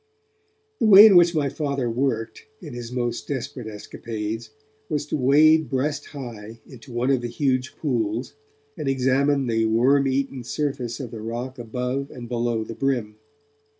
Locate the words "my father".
1.35-1.87